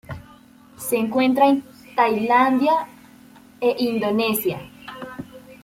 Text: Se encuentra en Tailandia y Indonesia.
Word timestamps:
Se 0.77 0.97
encuentra 0.97 1.47
en 1.47 1.63
Tailandia 1.95 2.87
y 3.61 3.87
Indonesia. 3.89 4.59